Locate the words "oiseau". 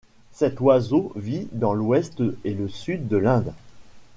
0.61-1.13